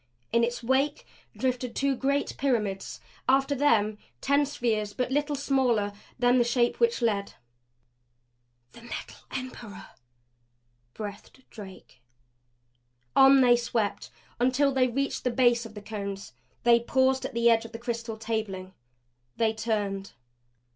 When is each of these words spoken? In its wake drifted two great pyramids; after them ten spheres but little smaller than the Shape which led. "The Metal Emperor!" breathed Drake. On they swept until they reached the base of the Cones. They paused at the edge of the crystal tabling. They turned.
In 0.33 0.43
its 0.43 0.63
wake 0.63 1.05
drifted 1.37 1.75
two 1.75 1.95
great 1.95 2.35
pyramids; 2.35 3.01
after 3.29 3.53
them 3.53 3.99
ten 4.19 4.47
spheres 4.47 4.93
but 4.95 5.11
little 5.11 5.35
smaller 5.35 5.93
than 6.17 6.39
the 6.39 6.43
Shape 6.43 6.79
which 6.79 7.03
led. 7.03 7.33
"The 8.71 8.81
Metal 8.81 9.21
Emperor!" 9.29 9.85
breathed 10.95 11.43
Drake. 11.51 12.01
On 13.15 13.41
they 13.41 13.55
swept 13.55 14.09
until 14.39 14.71
they 14.71 14.87
reached 14.87 15.23
the 15.23 15.29
base 15.29 15.67
of 15.67 15.75
the 15.75 15.83
Cones. 15.83 16.33
They 16.63 16.79
paused 16.79 17.23
at 17.23 17.35
the 17.35 17.51
edge 17.51 17.65
of 17.65 17.71
the 17.71 17.77
crystal 17.77 18.17
tabling. 18.17 18.73
They 19.37 19.53
turned. 19.53 20.13